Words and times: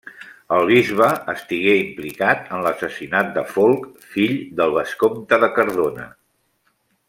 El 0.55 0.63
bisbe 0.69 1.09
estigué 1.33 1.75
implicat 1.81 2.49
en 2.57 2.65
l'assassinat 2.67 3.31
de 3.37 3.45
Folc, 3.53 3.87
fill 4.15 4.35
del 4.61 4.75
vescomte 4.81 5.41
de 5.45 5.53
Cardona. 5.61 6.09